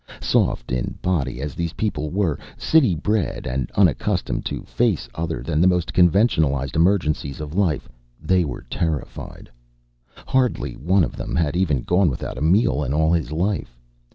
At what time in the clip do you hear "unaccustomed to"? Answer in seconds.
3.75-4.63